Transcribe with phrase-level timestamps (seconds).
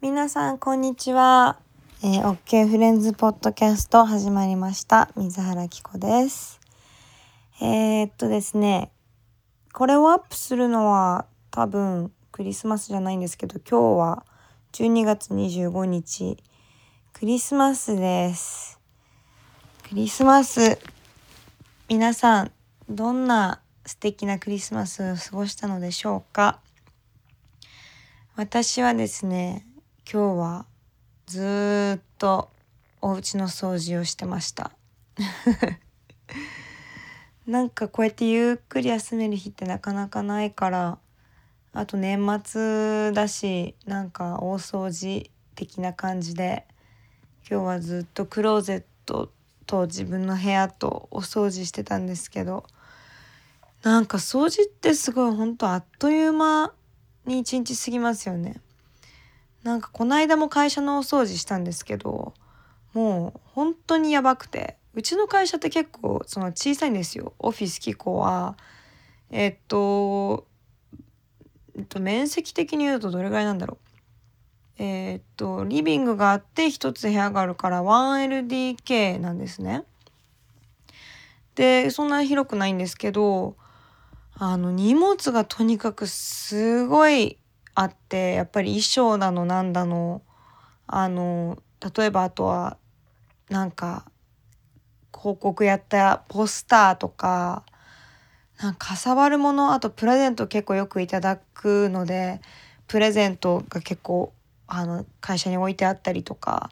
[0.00, 1.58] 皆さんこんにちは、
[2.04, 5.10] えー、OK フレンズポッドキャスト始まりました。
[5.16, 6.60] 水原希子です。
[7.60, 8.92] えー、っとですね
[9.72, 14.24] これをアップするのは多分クリスマスじゃないんですけど今日は
[14.72, 16.38] 12月25日。
[17.12, 18.78] クリスマスです。
[19.88, 20.78] クリスマス
[21.88, 22.52] 皆さん
[22.88, 26.60] どんな素敵なクリスマスを過ごしたのでしょうか？
[28.36, 29.66] 私はですね
[30.10, 30.64] 今日は
[31.26, 32.48] ずっと
[33.02, 34.72] お家の掃除をしてました
[37.46, 40.98] なんかこうやってゆっくり休める日ってなかなかないから
[41.74, 46.64] あと年末だしなんか大掃除的な感じで
[47.46, 49.30] 今日はずっとクローゼット
[49.66, 52.64] と自分の部屋とお掃除してたんですけど
[53.82, 56.72] なんか掃除ってすごいほんとあっという間
[57.26, 58.62] に一日過ぎますよね。
[59.62, 62.34] なんかこの間も会社のお掃除したんですけど
[62.94, 64.78] もう本当にやばくて。
[64.98, 67.32] うちの会社って結構その小さいんですよ。
[67.38, 68.56] オフィス機構は。
[69.30, 70.44] えっと、
[71.76, 73.78] えっと、面積的に言うとどれぐらいなんだろ
[74.78, 74.82] う。
[74.82, 79.84] えー、っとリビングがあって一つ部屋があるから 1LDK なんですね。
[81.54, 83.56] でそんな広くないんですけど
[84.34, 87.38] あの荷物がとにかくすごい
[87.80, 90.22] あってやっぱり衣装だのなんだの
[90.88, 91.62] あの
[91.96, 92.76] 例えばあとは
[93.50, 94.04] なんか
[95.16, 97.62] 広告やったポスターとか
[98.60, 102.40] なんかかさばるものあとプレゼント結構よくいただくので
[102.88, 104.32] プレゼントが結構
[104.66, 106.70] あの会社に置いてあったりとか。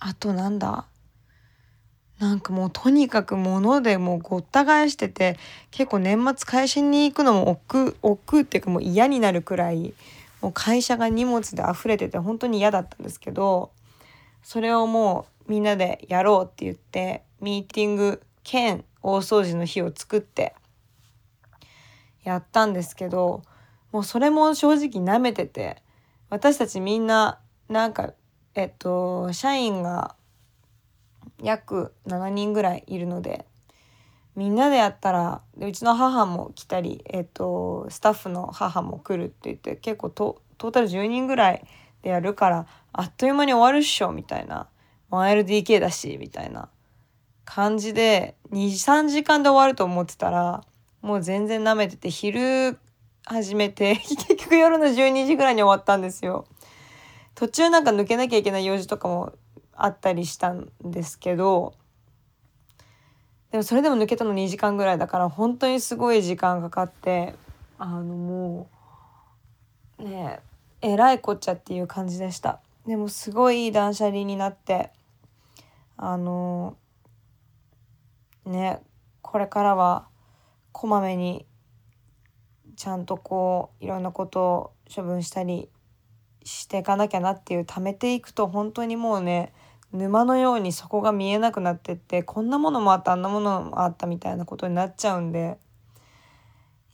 [0.00, 0.86] あとなんだ
[2.18, 5.38] なんかもうとにかく物でもうごった返してて
[5.70, 9.94] 結構年末会社に行くのも億劫億劫っていうかもう嫌になるくらい
[10.40, 13.70] もう会社が荷物で溢れてて本当に嫌だったんですけど
[14.42, 20.54] それをもうみんなでやろうって言ってミーティング兼大掃除の日を作って
[22.24, 23.42] やったんですけど
[23.92, 25.82] もうそれも正直なめてて
[26.30, 27.38] 私たちみんな
[27.68, 28.12] なんか
[28.54, 30.14] えっと社員が
[31.42, 33.44] 約7人ぐらいいるので
[34.36, 41.64] みんなでやったらうちの母も来たり、えっと、スタッフの母も来るって言って結構トータル10人ぐらい
[42.02, 44.68] でやるからあっという間に終わるっしょみたいな
[45.10, 46.68] 1LDK だしみたいな
[47.44, 50.62] 感じで23時間で終わると思ってたら
[51.00, 52.78] もう全然舐めてて昼
[53.24, 56.46] 始めて 結局夜の12時ぐらいに終わったんですよ。
[57.34, 59.32] 途中なんか抜けなきゃいけない用事とかも
[59.78, 61.74] あったりしたんですけど
[63.50, 67.34] でもそれでも抜けたの2時間ぐらいだから本当にすごい時間かかって
[67.78, 68.68] あのも
[69.98, 70.40] うね
[70.82, 72.60] えらいこっちゃっていう感じでした。
[72.86, 74.90] でもすごいいい断捨離になって
[75.96, 76.76] あの
[78.44, 78.80] ね
[79.22, 80.08] これからは
[80.72, 81.46] こまめに
[82.76, 85.68] ちゃんとこういろんなことを処分したり
[86.44, 89.52] していかなきゃなっていう貯めていくと本当にもうね
[89.92, 95.58] 沼のようにそこが見えなくなってってこんなものもあったあんなものもあったみたいなことになっちゃうんで。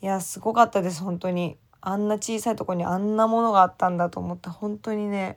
[0.01, 1.57] いやすごかったです本当に。
[1.81, 5.37] あんな小さいとこにあんなものがあったんだと思って本当にね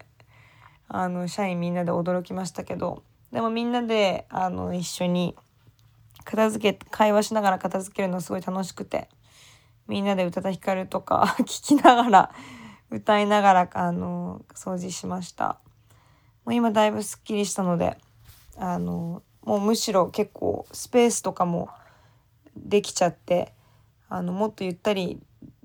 [0.87, 3.03] あの社員みんなで驚きましたけど。
[3.31, 5.35] でもみんなであの一緒に
[6.23, 9.09] 片付け会話しながら片付けるのすごい楽しくて
[9.87, 12.31] みんなで宇多田ヒカルとか 聞きながら
[12.89, 15.59] 歌いながらあの掃除しました。
[16.47, 17.97] もう今だいぶすっきりしたので
[18.55, 21.67] あのもうむしろ結構スペースとかも
[22.55, 23.51] できちゃって
[24.07, 25.19] あのもっとゆったり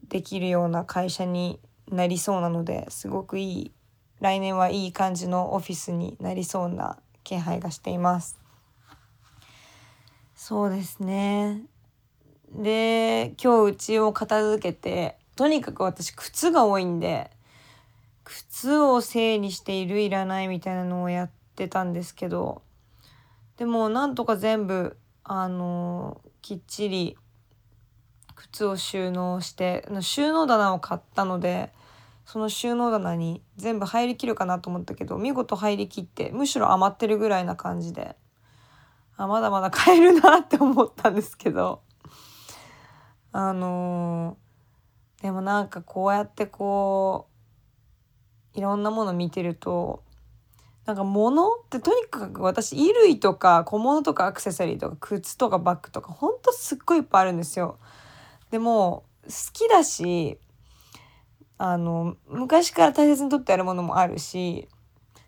[0.08, 3.72] できるような会社になりそうなのですごくいい
[4.18, 8.40] 来年はいい感じのオフィスになりそうな気配がしています。
[10.34, 11.62] そうですね
[12.50, 17.30] で今日うちを片付けてとにかく私靴が多いんで
[18.24, 22.62] 靴を整理しているいらないみたいなのをやってたんですけど
[23.56, 27.16] でもなんとか全部あのきっちり
[28.34, 31.72] 靴を収納して収納棚を買ったので
[32.24, 38.16] その収納棚に全部入りきるかなと思ったけど見事入りきってむしろ余ってるぐらいな感じで
[39.16, 41.82] あまだまだ買えるなって思ったんですけど
[43.32, 47.31] あのー、でもなんかこうやってこう
[48.54, 50.02] いろんなもの見てると
[50.86, 57.78] なんか物ってとにかく私衣類とか小物とかアクセサリーとか靴とかバッグとかほんとすっごいいっぱいあるんですよ。
[58.50, 60.38] でも好きだし
[61.56, 64.68] あの昔から大切にとってあるものもあるし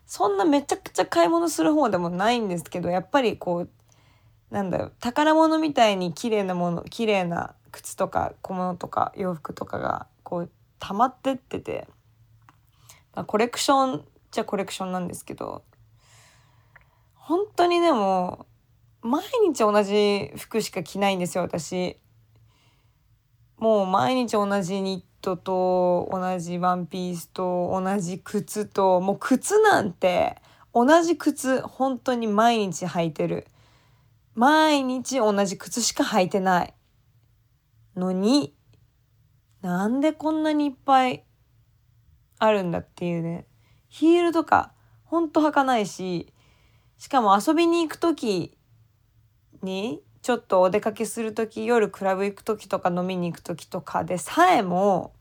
[0.05, 3.69] そんなめちゃくちゃ買い物する方でもないんですけどやっぱりこう
[4.51, 11.87] なんだろう宝物みたいに綺麗なもの綺麗な靴とか小物とか洋服とかがこう溜まってってて、
[13.15, 15.63] まあ、コレクションじゃコレクションなんですけど
[17.13, 18.45] 本当にでも
[19.01, 21.99] 毎日同じ服しか着ないんですよ私。
[23.57, 30.41] もう毎日同じニットと同じワンピースと同じ靴ともう靴なんて
[30.73, 33.47] 同じ靴本当に毎日履いてる
[34.33, 36.73] 毎日同じ靴しか履いてない
[37.95, 38.55] のに
[39.61, 41.23] なんでこんなにいっぱい
[42.45, 43.45] あるんだっていうね
[43.87, 44.71] ヒールとか
[45.03, 46.33] ほんと履かないし
[46.97, 48.57] しかも遊びに行く時
[49.61, 55.13] にちょっとお出かけする時夜クラブ行く時とか飲みに行く時とかでさえも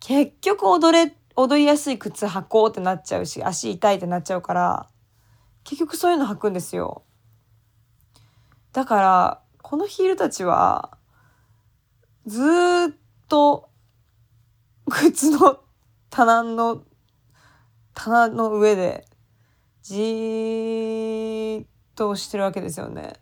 [0.00, 4.86] 結局踊れ踊りやすい靴履こうってなっちゃうし足痛いってなっちゃうから
[5.64, 7.04] 結局そういうの履くんですよ。
[8.72, 10.98] だからこのヒールたちは
[12.26, 12.94] ずっ
[13.28, 13.70] と
[14.90, 15.63] 靴の
[16.14, 16.84] 棚の
[17.92, 19.04] 棚の上で
[19.82, 21.66] じーっ
[21.96, 23.14] としてるわけですよね。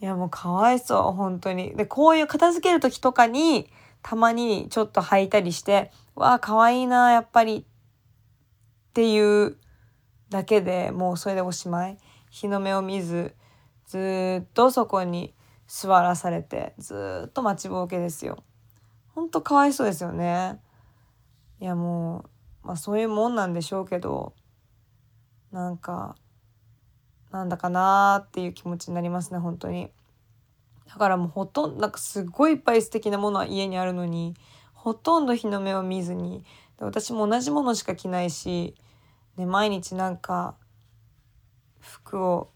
[0.00, 1.76] いやもうかわいそう本当に。
[1.76, 3.68] でこういう片付ける時とかに
[4.00, 9.58] たまにちょっと履いたりしてわあかわいいなやっぱりっていう
[10.30, 11.98] だけでもうそれでおしまい。
[12.30, 13.34] 日の目を見ず
[13.84, 15.34] ずっとそこに
[15.66, 18.42] 座らされてずっと待ちぼうけですよ。
[19.14, 20.58] ほんとかわいそうですよね。
[21.60, 22.24] いやも
[22.64, 24.34] う、まあそういうもんなんでしょうけど、
[25.50, 26.16] なんか、
[27.30, 29.90] なんだかなーっていう気持ちになりますね、本当に。
[30.86, 34.34] だからもうほとんど、なんかすごいいっぱい素敵なものは家にあるのに、
[34.72, 36.44] ほとんど日の目を見ずに、
[36.78, 38.74] で私も同じものしか着ないし、
[39.36, 40.56] ね、毎日なんか
[41.80, 42.50] 服を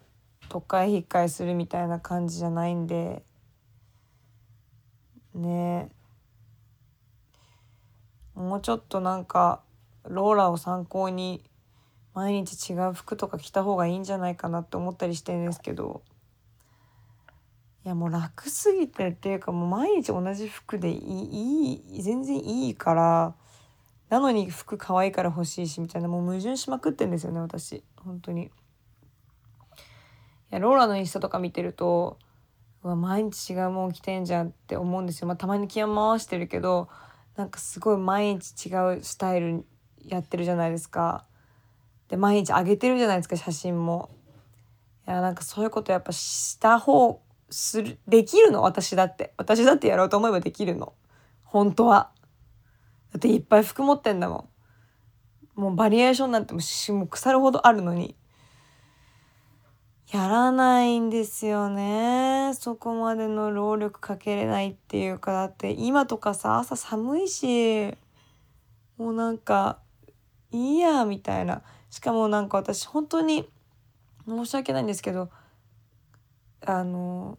[0.48, 3.24] 都会引っかえするみたいな感じじゃないんで
[5.34, 6.01] ねえ
[8.34, 9.60] もうちょっとなんか
[10.04, 11.42] ローラを参考に
[12.14, 16.02] 毎日違う服とか着た方がいいんじゃないかなって思ったりしてんですけど
[17.84, 23.34] いやもう楽すぎてっていうかもう毎日同じ服でいい全然いいから
[24.08, 28.44] なのに服可愛いから欲しいしみたいなもう矛盾しまくってんですよね私本当に。
[28.44, 28.50] い
[30.50, 32.18] やローラのインスタとか見てると
[32.84, 35.28] うわ毎日違うもん着てんじゃんって思うんですよ。
[35.28, 36.88] まあ、たまに気を回してるけど
[37.36, 39.64] なんかすごい毎日違うスタイル
[40.04, 41.26] やってるじゃないですか。
[42.08, 44.10] で毎日上げてるじゃないですか写真も。
[45.06, 48.62] いやなんかそういうことやっぱした方するできるの？
[48.62, 50.92] 私だって私だってやろうと思えばできるの
[51.44, 52.10] 本当は。
[53.12, 54.48] だっていっぱい服持ってんだも
[55.56, 55.60] ん。
[55.60, 58.16] もうバリエーションなんてもう腐るほどあるのに
[60.12, 62.52] やらないんですよね。
[62.52, 65.32] そこまでの労力かけれないっていうか。
[65.32, 67.94] だって今とかさ朝寒いし
[68.98, 69.78] もうなんか
[70.50, 71.62] いいやみたいな。
[71.88, 73.48] しかもなんか私本当に
[74.28, 75.30] 申し訳ないんですけど
[76.60, 77.38] あの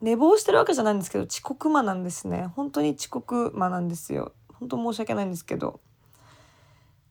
[0.00, 2.48] 寝坊してるわけじゃないんですけど遅刻魔なんですね。
[2.56, 4.32] 本当に遅刻魔なんですよ。
[4.52, 5.78] 本当申し訳ないんですけど。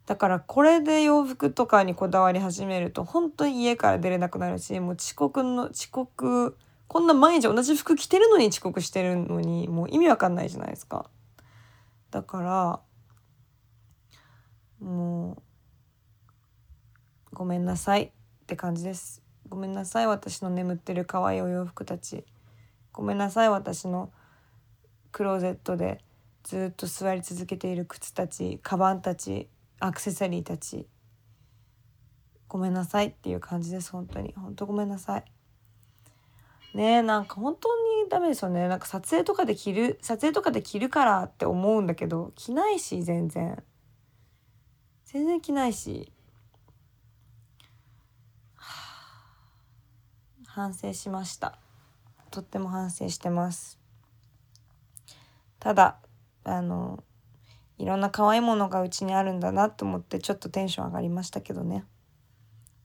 [0.06, 6.58] だからこれで洋服とかにこだわり始めると本当に家から出れなくなるしもう遅刻の遅刻
[6.88, 11.10] こんな毎日同じ服着てるのに遅刻してるのにもう意味わかんないじゃないですか。
[12.12, 12.80] だから
[14.80, 15.42] も
[17.32, 18.12] うごめんなさいっ
[18.46, 19.24] て感じです。
[19.50, 22.26] ごめんなさい私の眠ってる可愛いお洋服たち。
[22.92, 24.12] ごめんなさい私の
[25.12, 26.04] クローゼットで
[26.44, 29.50] ずっと座り続けている靴たちカバンたち
[29.86, 30.88] アクセサリーたち。
[32.48, 34.34] ごめんなさいっていう感じです本当に。
[34.34, 35.26] 本当ごめんなさい。
[36.74, 37.68] ねえなんか本当
[38.04, 38.70] にダメですよね。
[38.70, 43.62] なんか撮影とかで着る撮影とかで着るからって思うんだけど着ないし全然。
[45.04, 46.14] 全然着ないし、
[50.48, 51.60] 反省しました。
[52.32, 53.82] とっても反省してます。
[55.60, 55.98] ただ
[56.46, 57.04] あの
[57.84, 61.84] いろんな可愛いものがうちにあるんだなと思ってちょっとテンション上がりましたけどね。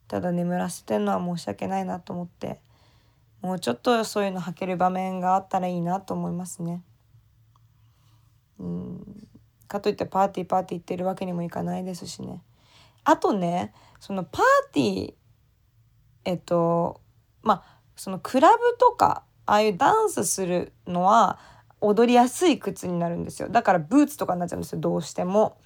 [0.08, 2.60] ただ眠らせてるのは申し訳ないなと思って。
[3.40, 6.82] もうちょっとそういうの履ける場面があったらいいなと思いますね。
[8.58, 9.28] うん。
[9.68, 12.42] かといってパーティーパーティー行ってるわけにもいかないですしね。
[13.04, 15.14] あとねそのパーティー
[16.24, 17.00] えっと
[17.42, 21.38] まあそのクラブとかああいうダンスするのは
[21.80, 23.48] 踊りやすい靴になるんですよ。
[23.48, 24.80] だからブーツとかになっちゃうんですよ。
[24.80, 25.58] どうしても。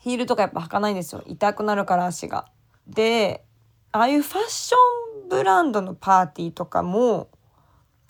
[0.00, 1.22] ヒールとかやっぱ履かないんですよ。
[1.26, 2.46] 痛くなるから足が。
[2.86, 3.44] で
[3.92, 7.28] ああいうファッションブランドのパーティーとかも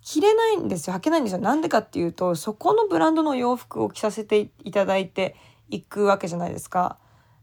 [0.02, 0.96] 着れないんですよ。
[0.96, 1.40] 履けないんですよ。
[1.40, 5.36] なんでかっていうとそこのブランドの洋服を着させていただいて
[5.68, 6.98] いくわけじゃないですか。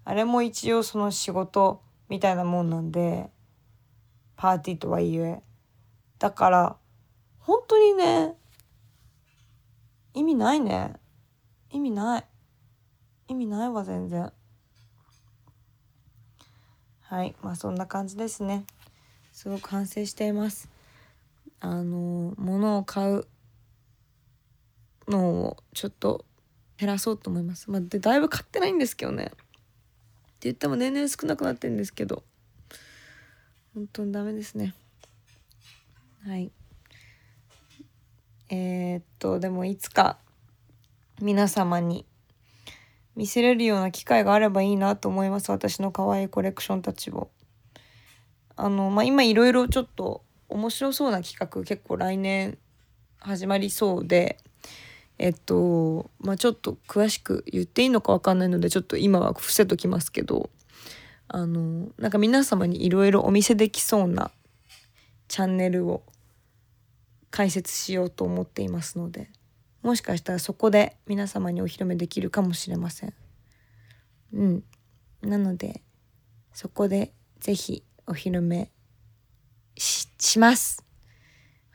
[0.06, 3.30] あれも一応その仕事みたいなもんなんで
[4.38, 5.44] パーティーとはいえ。
[6.20, 6.78] だから
[7.40, 8.36] 本当にね
[10.18, 10.96] 意味ないね。
[11.70, 12.26] 意味ない。
[13.28, 14.32] 意味ないわ全然。
[17.02, 18.66] はいまあそんな感じですね。
[19.32, 20.70] すごく反省しています。
[21.60, 23.28] あの物を買う
[25.08, 26.26] のをちょっと
[26.78, 27.70] 減らそうと思います。
[27.70, 29.26] まあでだいぶ買ってないんですけどね。
[29.26, 29.36] って
[30.42, 32.24] 言っても年々少なくなってるんですけど。
[33.76, 34.74] 本当にダメですね。
[36.26, 36.52] はい。
[38.50, 40.18] えー、っとでもいつか
[41.22, 42.06] 皆様に
[43.16, 45.52] 見せれるような機会があればいいなと思います。
[45.52, 47.30] 私の可愛いコレクションたちを。
[48.56, 52.58] あのまあ今いろいろちょっと面白そうな企画結構来年
[53.20, 54.38] 始まりそうで
[55.20, 60.50] えっとまあちょっと詳しく言っていいのか分かんないのでちょっと今は伏せときますけど
[61.28, 64.32] あのなんか皆様にいろいろお見せできそうな
[65.28, 66.04] チャンネルを
[67.38, 69.30] 解説しようと思っていますので
[69.84, 73.14] もしかしたらそこで皆様にお披露目できるかもしれません。
[74.34, 74.64] うん。
[75.22, 75.84] なので
[76.52, 78.72] そこで是非お披露目
[79.78, 80.84] します。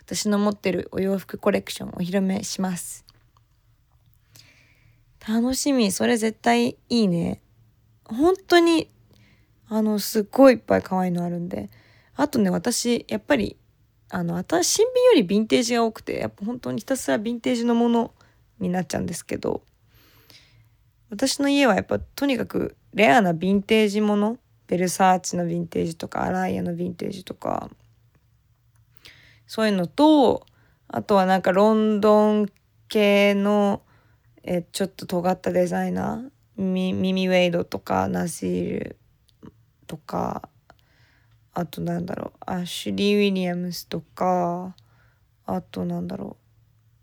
[0.00, 3.04] 私の持ってるお洋服コレクションお披露目します。
[5.28, 5.92] 楽しみ。
[5.92, 7.40] それ絶対いいね。
[8.02, 8.90] 本当に
[9.68, 11.70] あのすっごいいっぱい可愛いのあるんで。
[12.16, 13.56] あとね私やっぱり
[14.14, 18.12] あの私新品よりヴィンテージが多くてやっぱ本当にひたすらヴィンテージのもの
[18.60, 19.62] になっちゃうんですけど
[21.08, 27.70] 私の家はやっぱとにかくレアなヴィンテージものベルサーチのヴィンテージとかアライアのヴィンテージとか
[29.46, 30.46] そういうのと
[30.88, 32.50] あとはなんかロンドン
[32.90, 33.80] 系の
[34.42, 38.96] えちょっと尖ったデザイナーミミウェイドとかナシール
[39.86, 40.50] とか
[41.54, 42.50] あとなんだろう。
[42.50, 44.74] アシュリー・ウィリアムスとか
[45.44, 46.36] あとなんだろ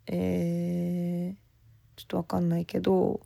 [0.08, 0.12] う。
[0.12, 3.22] えー、ちょっとわかんないけど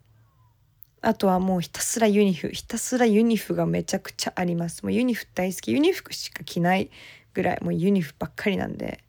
[1.02, 4.84] あとはもうひたすらユニフひたすらユニフがめちゃくちゃあります。
[4.84, 5.72] もうユニフ大好き。
[5.72, 6.92] ユニフしか着ない
[7.34, 9.04] ぐらいもうユニフばっかりなんで。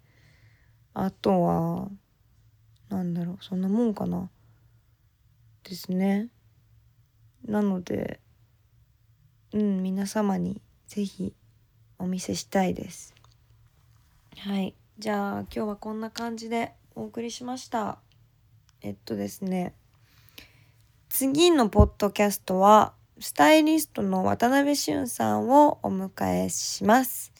[0.92, 1.88] あとは
[2.90, 3.38] なんだろう。
[3.40, 4.30] そんなもんかな。
[5.64, 6.28] ですね。
[7.44, 8.20] なので
[9.52, 11.34] うん皆様に是非
[11.98, 13.14] お見せしたいです。
[14.38, 14.74] はい。
[14.98, 17.98] じゃあ今日はこんな感じでお送りしました。
[18.82, 19.74] えっとですね。
[21.08, 27.32] 次のポッドキャストはスタイリストの渡辺俊さんをお迎えします。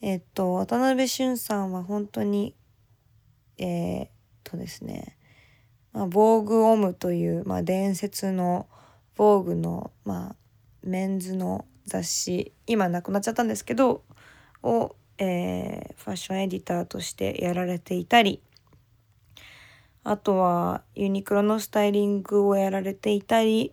[0.00, 2.54] えっと渡辺俊さんは本当に
[3.58, 4.10] えー、っ
[4.44, 5.16] とですね、
[5.92, 8.66] まあ、防具オムという、まあ、伝説の
[9.14, 10.36] 防具の、まあ、
[10.82, 14.02] メンズの雑誌今なくなっちゃったんですけど
[14.62, 18.42] を、えー、ファッションエディターとしてやられていたり
[20.04, 23.72] あとはユニクロのスタイリングをやられていたり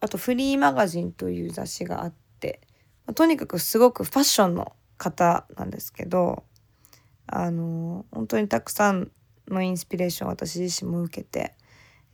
[0.00, 2.60] あとフリーマガジンという雑誌があって、
[3.14, 6.44] とにかくすごくファッションの方なんですけど
[7.26, 9.10] あの本当にたくさん
[9.48, 11.54] のインスピレーション私自身も受けて、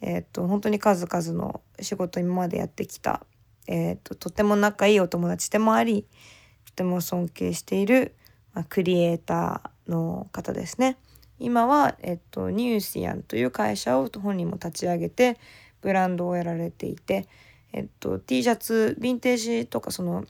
[0.00, 3.24] えーと、本当に数々の仕事今までやってきた、
[3.66, 6.06] えーと、とても仲いいお友達でもあり
[6.66, 8.14] とても尊敬している、
[8.54, 10.96] まあ、クリエイターの方ですね。
[11.38, 15.38] 今は、えっと、ニューシアンという会社を本人も立ち上げて
[15.80, 17.26] ブランドをやられていて、
[17.72, 20.24] えっと、T シャツヴィンテージとかその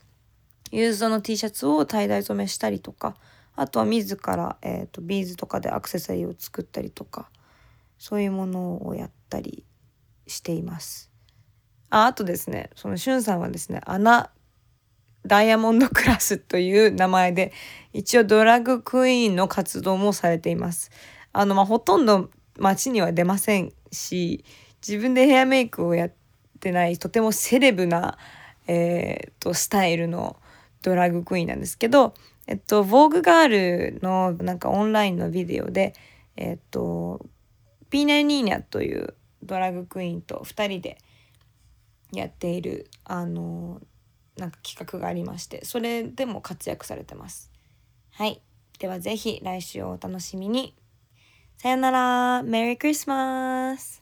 [0.71, 3.15] ユーズドの T シャツを tie イ染めしたりとか
[3.55, 7.29] あとは自ら、えーと、ビーズとかでアクセサリーを作ったりとか
[7.99, 9.65] そういうものをやったり
[10.27, 11.12] しています。
[11.93, 14.31] ああとですねそのしゅんさんはですねアナ
[15.27, 17.53] ダイヤモンドクラスという名前で
[17.93, 20.91] 一応ドラッグクイーンの活動もされています。
[21.33, 24.45] あのまあほとんど街には出ませんし
[24.87, 26.13] 自分でヘアメイクをやっ
[26.61, 28.19] てないとてもセレブな、
[28.67, 30.37] えーとスタイルの
[30.83, 32.15] ドラッグクイーンなんですけど
[32.47, 33.49] えっと、ヴォーグガー
[33.93, 35.95] ルのなんかオンラインのビデオで、
[36.37, 37.25] えっと、
[37.89, 40.99] ピーナ・ニーニャというドラッグクイーンと2人で
[42.13, 43.81] やっている、あの、
[44.37, 47.51] なんか企画がありまして、それでも活躍されてます。
[48.13, 48.43] はい。
[48.79, 50.75] では是非来週をお楽しみに。
[51.57, 52.43] さよなら。
[52.43, 54.02] メリークリスマス。